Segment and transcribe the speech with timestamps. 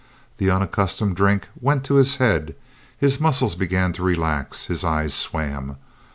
[0.37, 2.55] The unaccustomed drink went to his head,
[2.97, 5.77] his muscles began to relax, his eyes swam.